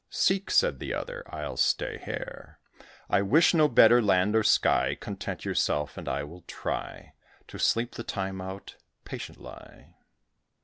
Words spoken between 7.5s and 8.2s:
sleep the